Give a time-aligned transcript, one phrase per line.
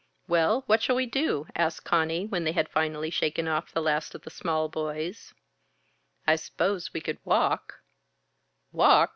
[0.27, 4.15] "Well, what shall we do?" asked Conny when they had finally shaken off the last
[4.15, 5.35] of the small boys.
[6.25, 7.83] "I s'pose we could walk."
[8.71, 9.09] "Walk!"